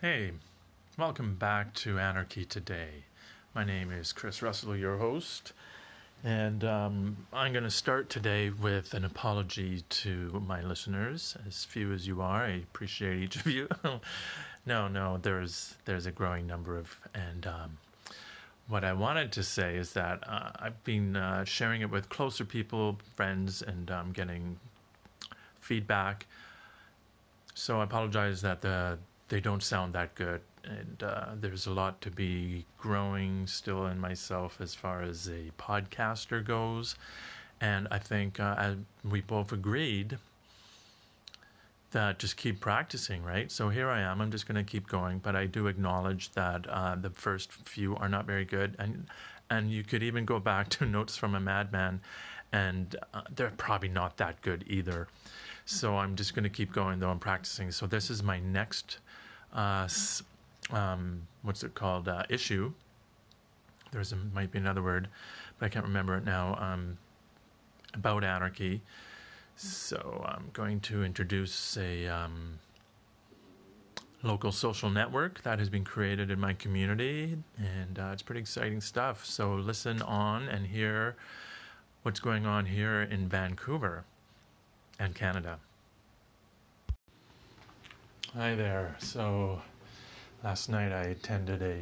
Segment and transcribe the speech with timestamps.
[0.00, 0.30] Hey,
[0.96, 3.02] welcome back to Anarchy Today.
[3.52, 5.52] My name is Chris Russell, your host,
[6.22, 11.92] and um, I'm going to start today with an apology to my listeners, as few
[11.92, 12.44] as you are.
[12.44, 13.66] I appreciate each of you.
[14.66, 17.78] no, no, there's there's a growing number of, and um,
[18.68, 22.44] what I wanted to say is that uh, I've been uh, sharing it with closer
[22.44, 24.60] people, friends, and um, getting
[25.60, 26.28] feedback.
[27.54, 30.40] So I apologize that the they don't sound that good.
[30.64, 35.50] And uh, there's a lot to be growing still in myself as far as a
[35.58, 36.94] podcaster goes.
[37.60, 40.18] And I think uh, we both agreed
[41.90, 43.50] that just keep practicing, right?
[43.50, 44.20] So here I am.
[44.20, 47.96] I'm just going to keep going, but I do acknowledge that uh, the first few
[47.96, 49.06] are not very good, and
[49.50, 52.00] and you could even go back to notes from a madman,
[52.52, 55.08] and uh, they're probably not that good either.
[55.64, 57.10] So I'm just going to keep going though.
[57.10, 57.70] I'm practicing.
[57.70, 58.98] So this is my next
[59.54, 59.88] uh,
[60.70, 62.72] um, what's it called uh, issue.
[63.90, 65.08] There's a, might be another word,
[65.58, 66.56] but I can't remember it now.
[66.60, 66.98] Um,
[67.94, 68.82] about anarchy.
[69.56, 72.60] So I'm going to introduce a um,
[74.22, 78.80] local social network that has been created in my community, and uh, it's pretty exciting
[78.80, 79.24] stuff.
[79.24, 81.16] So listen on and hear
[82.02, 84.04] what's going on here in Vancouver
[84.98, 85.58] and Canada.
[88.34, 88.94] Hi there.
[88.98, 89.62] So
[90.44, 91.78] last night I attended a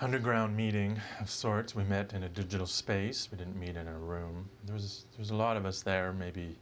[0.00, 1.76] underground meeting of sorts.
[1.76, 3.28] We met in a digital space.
[3.30, 4.48] We didn't meet in a room.
[4.64, 6.56] There was there was a lot of us there, maybe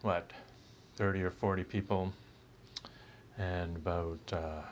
[0.00, 0.30] what,
[0.96, 2.14] 30 or 40 people,
[3.36, 4.62] and about uh,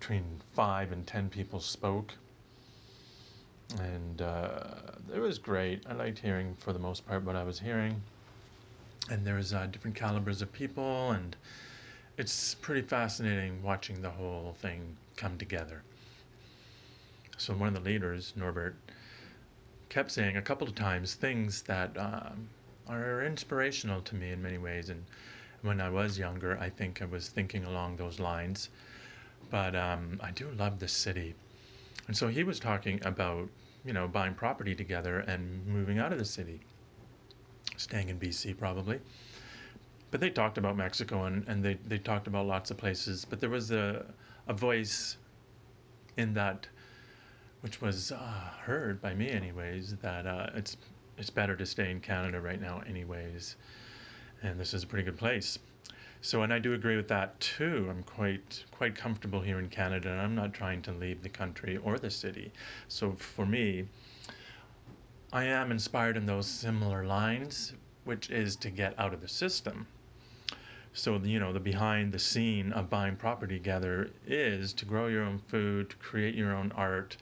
[0.00, 2.14] between five and 10 people spoke.
[3.80, 4.58] And uh,
[5.14, 5.84] it was great.
[5.88, 8.02] I liked hearing, for the most part, what I was hearing
[9.10, 11.36] and there's uh, different calibers of people, and
[12.18, 15.82] it's pretty fascinating watching the whole thing come together.
[17.36, 18.76] So one of the leaders, Norbert,
[19.88, 22.48] kept saying a couple of times things that um,
[22.88, 24.88] are inspirational to me in many ways.
[24.88, 25.04] And
[25.62, 28.70] when I was younger, I think I was thinking along those lines.
[29.50, 31.34] But um, I do love the city.
[32.08, 33.48] And so he was talking about,
[33.84, 36.60] you know, buying property together and moving out of the city
[37.76, 39.00] staying in BC probably.
[40.10, 43.24] But they talked about Mexico and, and they, they talked about lots of places.
[43.24, 44.06] But there was a,
[44.46, 45.16] a voice
[46.16, 46.66] in that,
[47.60, 50.76] which was uh, heard by me, anyways, that uh, it's,
[51.18, 53.56] it's better to stay in Canada right now, anyways.
[54.42, 55.58] And this is a pretty good place.
[56.20, 57.86] So, and I do agree with that too.
[57.88, 61.76] I'm quite quite comfortable here in Canada, and I'm not trying to leave the country
[61.76, 62.50] or the city.
[62.88, 63.86] So, for me,
[65.36, 67.74] I am inspired in those similar lines,
[68.04, 69.86] which is to get out of the system.
[70.94, 75.24] So, you know, the behind the scene of buying property together is to grow your
[75.24, 77.18] own food, to create your own art,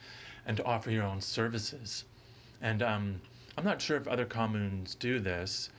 [0.47, 2.04] and to offer your own services.
[2.62, 3.20] And um,
[3.58, 5.70] I'm not sure if other communes do this,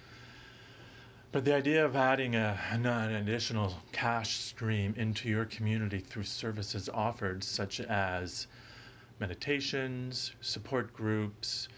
[1.31, 6.89] but the idea of adding a, an additional cash stream into your community through services
[6.93, 8.47] offered, such as
[9.21, 11.69] meditations, support groups,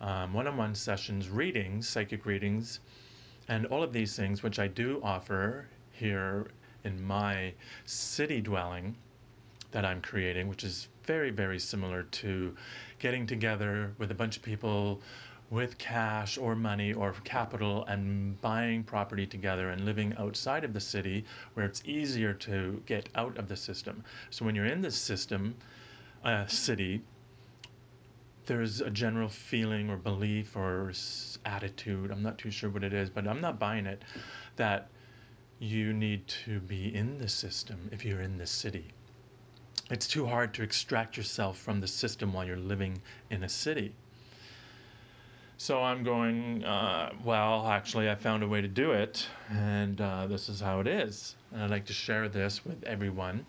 [0.00, 2.80] one on one sessions, readings, psychic readings,
[3.48, 6.48] and all of these things, which I do offer here
[6.84, 7.52] in my
[7.84, 8.96] city dwelling
[9.72, 12.54] that I'm creating, which is very, very similar to
[12.98, 15.00] getting together with a bunch of people
[15.50, 20.80] with cash or money or capital and buying property together and living outside of the
[20.80, 21.24] city
[21.54, 24.04] where it's easier to get out of the system.
[24.30, 25.56] So when you're in this system,
[26.24, 27.02] uh, city,
[28.50, 30.92] there's a general feeling or belief or
[31.44, 34.02] attitude, I'm not too sure what it is, but I'm not buying it,
[34.56, 34.88] that
[35.60, 38.86] you need to be in the system if you're in the city.
[39.88, 43.00] It's too hard to extract yourself from the system while you're living
[43.30, 43.94] in a city.
[45.56, 50.26] So I'm going, uh, well, actually, I found a way to do it, and uh,
[50.26, 51.36] this is how it is.
[51.52, 53.46] And I'd like to share this with everyone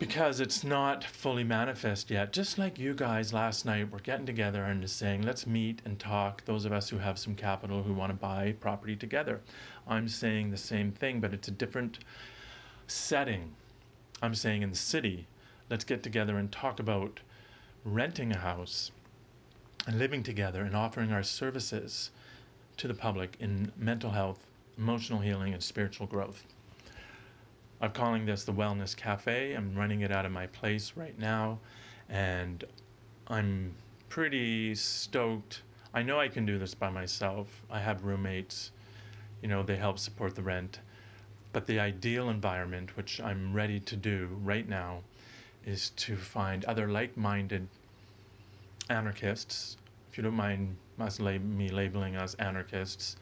[0.00, 2.32] because it's not fully manifest yet.
[2.32, 5.98] Just like you guys last night were getting together and just saying, let's meet and
[5.98, 9.42] talk, those of us who have some capital who want to buy property together.
[9.86, 11.98] I'm saying the same thing, but it's a different
[12.86, 13.52] setting.
[14.22, 15.26] I'm saying in the city,
[15.68, 17.20] let's get together and talk about
[17.84, 18.92] renting a house
[19.86, 22.10] and living together and offering our services
[22.78, 24.46] to the public in mental health,
[24.78, 26.44] emotional healing, and spiritual growth.
[27.82, 29.54] I'm calling this the Wellness Cafe.
[29.54, 31.60] I'm running it out of my place right now,
[32.10, 32.62] and
[33.28, 33.72] I'm
[34.10, 35.62] pretty stoked.
[35.94, 37.62] I know I can do this by myself.
[37.70, 38.70] I have roommates,
[39.40, 40.80] you know, they help support the rent.
[41.52, 45.02] but the ideal environment, which I'm ready to do right now,
[45.66, 47.66] is to find other like minded
[48.88, 49.76] anarchists,
[50.10, 53.16] if you don't mind me labeling us anarchists.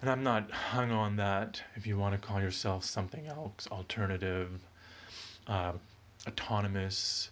[0.00, 4.60] And I'm not hung on that if you want to call yourself something else, alternative,
[5.46, 5.72] uh,
[6.26, 7.30] autonomous,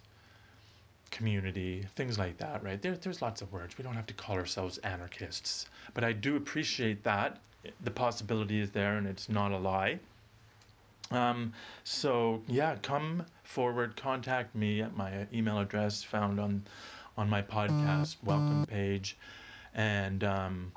[1.09, 2.79] community, things like that, right?
[2.79, 3.77] There, there's lots of words.
[3.77, 5.65] We don't have to call ourselves anarchists.
[5.95, 7.39] But I do appreciate that.
[7.83, 9.99] The possibility is there and it's not a lie.
[11.11, 16.63] Um, so yeah, come forward, contact me at my email address found on
[17.17, 19.17] on my podcast welcome page,
[19.73, 20.71] and um,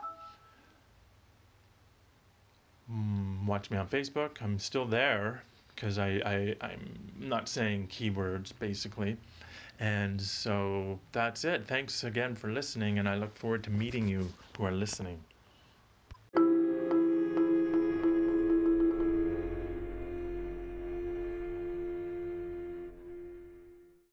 [3.46, 4.42] watch me on Facebook.
[4.42, 5.42] I'm still there
[5.74, 9.16] because I, I I'm not saying keywords basically,
[9.80, 11.66] and so that's it.
[11.66, 15.18] Thanks again for listening, and I look forward to meeting you who are listening.